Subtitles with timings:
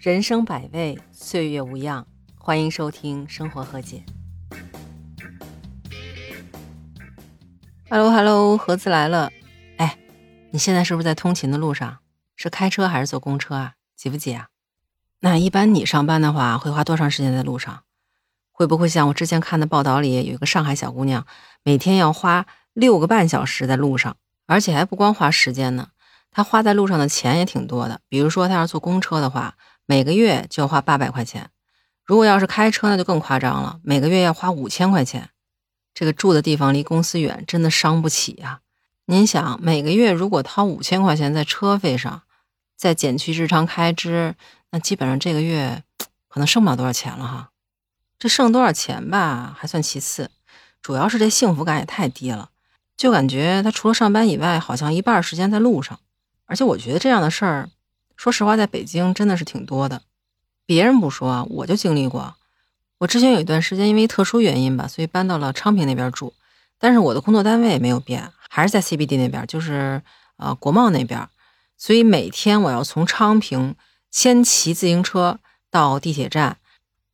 [0.00, 2.06] 人生百味，岁月无恙。
[2.36, 4.04] 欢迎收听《生活和解》。
[7.90, 9.32] Hello，Hello，盒子来了。
[9.76, 9.98] 哎，
[10.52, 11.98] 你现在是不是在通勤的路上？
[12.36, 13.74] 是开车还是坐公车啊？
[13.96, 14.46] 挤不挤啊？
[15.18, 17.82] 那一般你上班的话，会花多长时间在路上？
[18.52, 21.26] 会不会像我之前看的报道里，有一个上海小姑娘，
[21.64, 25.88] 每天要花六个半小时在路上，而且还不光花时间呢，
[26.30, 28.00] 她花在路上的钱也挺多的。
[28.08, 29.56] 比如说，她要坐公车的话，
[29.90, 31.44] 每个月就要花八百块钱；
[32.04, 35.30] 如果要是开车，那就更夸张了，每个月要花五千块钱。
[35.94, 38.60] 这个住的地方离公司远，真的伤不起呀。
[39.06, 42.20] 您想，每个月如果掏五千块钱在车费上，
[42.76, 44.34] 再减去日常开支，
[44.72, 45.82] 那基本上这个月
[46.28, 47.48] 可能剩不了多少钱了哈。
[48.18, 50.30] 这剩多少钱吧，还算其次，
[50.82, 52.50] 主要是这幸福感也太低了，
[52.94, 55.98] 就感觉他除了上班以外，好像一半时间在路上。
[56.44, 57.70] 而且我觉得这样的事儿，
[58.18, 60.02] 说实话，在北京真的是挺多的。
[60.66, 62.34] 别人不说，我就经历过。
[62.98, 66.34] 我之前有一段时间因为特殊原因吧，所以搬到了昌平那边住，
[66.80, 70.02] 但是我的工作单位没有变，还是在 CBD 那边，就是
[70.36, 71.28] 呃国贸那边。
[71.76, 73.76] 所以每天我要从昌平
[74.10, 75.38] 先骑自行车
[75.70, 76.56] 到地铁站，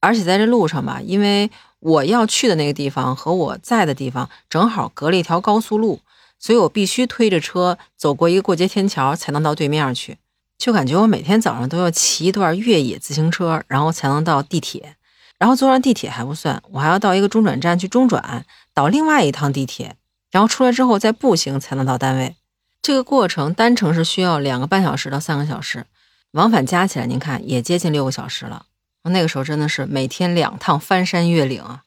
[0.00, 6.00] 而且在这路上吧，因为我要去的那个地方和我在的地方正好隔了一条高速路，
[6.38, 10.16] 所以我必须推着车走过一个过街天桥才能到对面去。
[10.64, 14.96] 就感觉我每天早上都要骑一段越野自行车，然后才能到地铁。
[15.38, 19.94] 然后坐上地铁还不算，我还要到一个中转站去中转，倒另外一趟地铁，
[20.30, 22.36] 然后出来之后再步行才能到单位。
[22.80, 25.84] 这个过程单程是需要两个半小时到三个小时，
[26.30, 28.64] 往返加起来，您看也接近六个小时了。
[29.02, 31.82] 那个时候真的是每天两趟翻山越岭啊，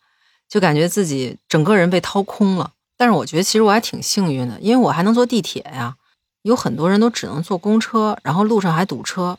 [0.47, 2.73] 就感觉自己整个人被掏空了。
[2.95, 5.95] 但是我觉得其实我还挺幸运的，因为我还能坐地铁呀。
[6.47, 9.37] 有很多人都只能坐公车，然后路上还堵车，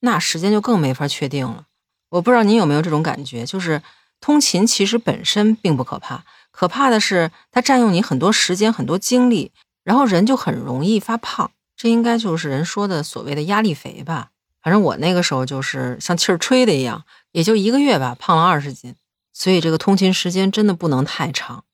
[0.00, 1.66] 那时间就更没法确定了。
[2.08, 3.82] 我不知道您有没有这种感觉，就是
[4.20, 9.52] 通勤其实本身并不可怕，可怕的是它占用你很多时间、很多精力。
[9.84, 14.30] 然后人就很容易发胖，这应该就是人说的所谓的压力肥吧。
[14.60, 18.96] 反正我那个时候就是像气儿吹的一样，也就一个月吧，胖了二十斤。
[19.32, 21.64] 所以这个通勤时间真的不能太长。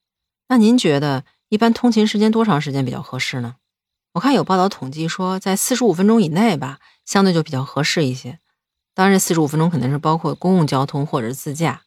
[0.48, 3.54] 那您觉得一般通勤时间多长时间比较合适呢？
[4.12, 8.38] 我看有报道统计说，在四十五分钟以内吧，相对就比较合适一些。
[8.92, 11.80] 当然，这四十五分钟肯定是包括公共交通或者自驾。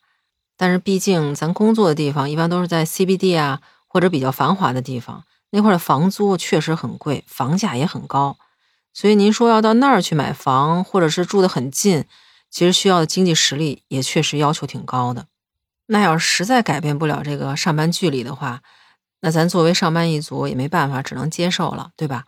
[0.57, 5.23] 但是毕竟咱工作的地方一般都是在 CBD 啊，或者比较繁华的地方。
[5.51, 8.37] 那块的房租确实很贵，房价也很高，
[8.91, 12.05] 所以您说要到那儿去买房，或者是住得很近，
[12.49, 15.27] 其实需要的经济实力也确实要求挺高的。
[15.85, 18.63] 那要是实在改变不了这个上班距离的话，
[19.25, 22.25] 那咱作为上班一族也没办法，只能接受了，对吧？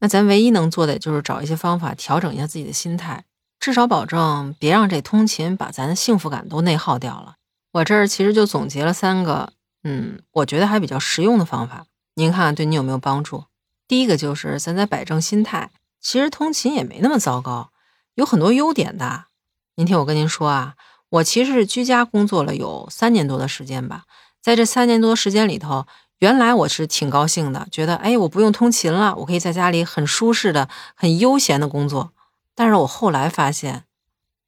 [0.00, 3.24] 那咱唯一能做的就是找一些方法调整一下自己的心态，
[3.58, 7.36] 至少保证别让这通勤把咱的幸福感都内耗掉了。
[7.72, 9.54] 我这儿其实就总结了三个，
[9.84, 11.86] 嗯，我觉得还比较实用的方法。
[12.16, 13.44] 您看对你有没有帮助？
[13.88, 17.70] 第一个就是咱在摆正心态，其实通勤也没那么糟糕，
[18.16, 19.24] 有很多优点的。
[19.76, 20.74] 您听我跟您说啊，
[21.08, 24.04] 我其实是居家工作了有三年多的时间吧，
[24.42, 25.86] 在这三年多时间里头，
[26.24, 32.12] 原来我是挺高兴的，觉得哎，我不用通勤了，我可以在家里很舒适的、很悠闲的工作。
[32.54, 33.84] 但是我后来发现，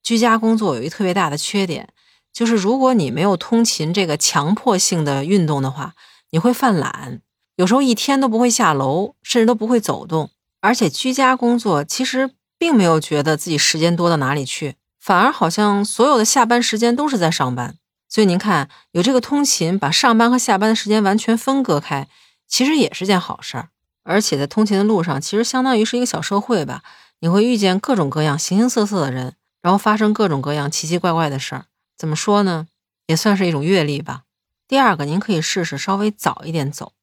[0.03, 1.91] 居家工作有一特别大的缺点，
[2.33, 5.93] 就是如果你没有通勤这个强迫性的运动的话，
[6.31, 7.21] 你会犯懒。
[7.57, 10.31] 有时候一天都不会下楼，甚至都不会走动，
[10.63, 17.77] 而且居家工作其实并没有觉得自己时间多到哪里去，反而好像所有的下班时间都是在上班。
[18.17, 22.09] 所以您看，有这个通勤，把上班和下班的时间完全分割开，
[22.49, 23.69] 其实也是件好事儿。
[24.05, 26.83] 而且在通勤的路上，其实相当于是一个小社会吧，
[27.21, 31.67] 你会遇见各种各样、形形色色的人，然后发生各种各样奇奇怪怪的事儿。
[31.99, 32.69] 怎么说呢？
[33.07, 34.23] 也算是一种阅历吧。
[34.67, 36.95] 第二个，您可以试试稍微早一点走。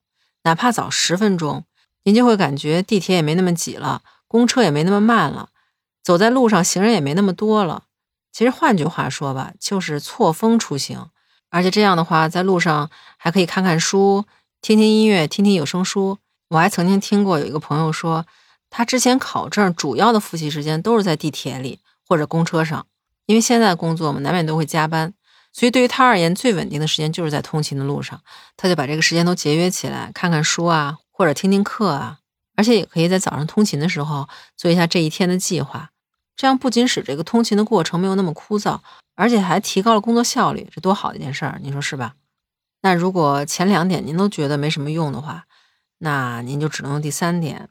[0.46, 1.66] 哪怕早十分钟，
[2.06, 5.50] 您就会感觉地铁也没那么挤了，公车也没那么慢了，
[6.02, 7.84] 走在路上行人也没那么多了。
[8.34, 11.08] 其实换句话说吧，就是错峰出行。
[11.50, 14.26] 而且这样的话，在路上还可以看看书、
[14.60, 16.18] 听听音乐、听听有声书。
[16.50, 18.26] 我还曾经听过有一个朋友说，
[18.72, 22.88] 他之前考证主要的复习时间都是在地铁里或者公车上，
[23.28, 25.14] 因为现在工作嘛，难免都会加班。
[25.52, 28.20] 所以对于他而言，最稳定的时间就是在通勤的路上，
[28.58, 32.18] 他就把这个时间都节约起来，看看书啊，或者听听课啊，
[32.56, 34.28] 而且也可以在早上通勤的时候
[34.58, 35.92] 做一下这一天的计划，
[36.36, 38.80] 这样不仅使这个通勤的过程没有那么枯燥，
[39.16, 42.16] 而且还提高了工作效率，这多好的一件事儿，你说是吧？
[42.82, 45.46] 那如果前两点您都觉得没什么用的话，
[46.00, 47.70] 那您就只能用第三点，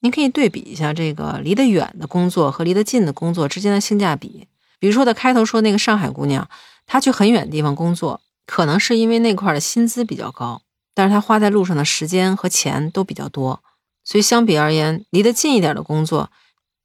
[0.00, 4.48] 您可以对比一下这个离得远的工作和离得近的工作之间的性价比。
[4.80, 6.48] 比如说的开头说那个上海姑娘，
[6.86, 10.62] 她去很远的地方工作，可能是因为那块的薪资比较高，
[10.94, 13.62] 但是她花在路上的时间和钱都比较多，
[14.02, 16.30] 所以相比而言，离得近一点的工作，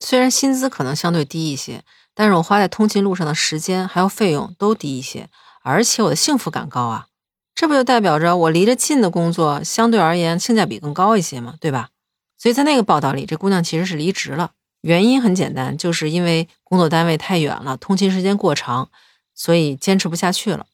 [0.05, 1.83] 虽然薪资可能相对低一些，
[2.13, 5.29] 但是我花在通勤路上的时间还有费用都低一些，
[5.63, 7.07] 而且我的幸福感高啊，
[7.55, 11.55] 这不就代表着我离着近的工作相对而言性价比更高一些吗？
[11.61, 11.89] 对吧？
[12.37, 14.51] 所以在那个报道里，这姑娘其实是离职了。
[14.81, 18.89] 原因很简单，就是因为工作单位太远了，通勤时间过长，
[19.33, 20.65] 所以坚持不下去了。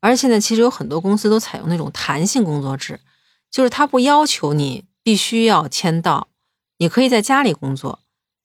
[0.00, 3.00] 而现在其实有很多公司都采用那种弹性工作制，
[3.50, 6.28] 就是他不要求你必须要签到，
[6.78, 7.98] 你可以在家里工作，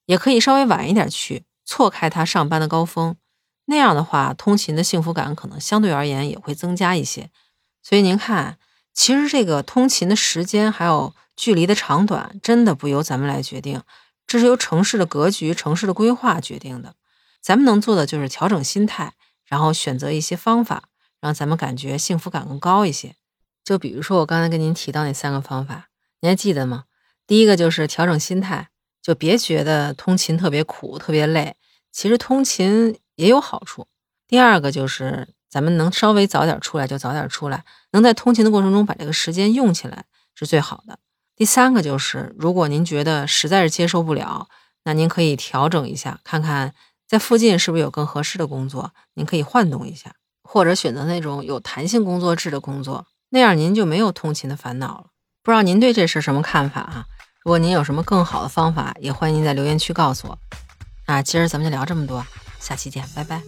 [0.06, 3.16] 也可以稍微晚一点去，错开他上班的高峰。
[3.66, 7.30] 那样的话，通勤的幸福感可能相对而言也会增加一些。
[7.82, 8.58] 所以您看，
[8.94, 13.82] 其实这个通勤的时间还有距离的长短，真的不由咱们来决定。
[14.28, 16.96] 这是由城市的格局、城市的规划决定的。
[17.42, 19.14] 咱们能做的就是调整心态，
[19.46, 20.84] 然后选择一些方法，
[21.20, 23.16] 让咱们感觉幸福感更高一些。
[23.64, 25.88] 就比如说我刚才跟您提到那三个方法，
[26.22, 26.86] 您还记得吗？
[27.28, 28.70] 第一个就是调整心态，
[29.02, 31.56] 就别觉得通勤特别苦、特别累，
[31.92, 33.88] 其实通勤也有好处。
[34.28, 40.06] 第二个就是咱们能稍微早点出来就早点出来，能在通勤的过程中把这个时间用起来
[40.36, 41.00] 是最好的。
[41.36, 44.48] 第三个就是，如果您觉得实在是接受不了，
[44.84, 46.74] 那您可以调整一下，看看
[47.08, 50.14] 在附近是不是有更合适的工作，您可以换动一下，
[50.44, 55.08] 或者选择那种有弹性工作制的工作，那样您就没有通勤的烦恼了。
[55.42, 57.06] 不知道您对这事什么看法啊？
[57.44, 60.38] 如果您有什么更好的方法，也欢迎您在留言区告诉我。
[61.08, 62.24] 那今儿咱们就聊这么多，
[62.60, 63.42] 下期见，拜拜。